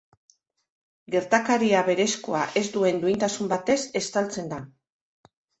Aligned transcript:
Gertakaria 1.15 1.83
berezkoa 1.91 2.41
ez 2.63 2.65
duen 2.79 2.99
duintasun 3.05 3.55
batez 3.55 3.79
estaltzen 4.03 4.53
da. 4.57 4.65